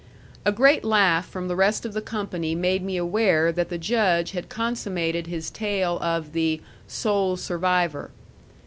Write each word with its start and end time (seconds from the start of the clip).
A 0.45 0.51
great 0.51 0.83
laugh 0.83 1.29
from 1.29 1.47
the 1.47 1.55
rest 1.55 1.85
of 1.85 1.93
the 1.93 2.01
company 2.01 2.55
made 2.55 2.81
me 2.83 2.97
aware 2.97 3.51
that 3.51 3.69
the 3.69 3.77
Judge 3.77 4.31
had 4.31 4.49
consummated 4.49 5.27
his 5.27 5.51
tale 5.51 5.99
of 6.01 6.33
the 6.33 6.59
"Sole 6.87 7.37
Survivor." 7.37 8.09